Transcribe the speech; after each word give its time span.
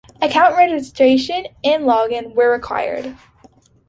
Account 0.19 0.55
registration 0.55 1.45
and 1.63 1.83
login 1.83 2.33
were 2.33 2.49
required. 2.51 3.15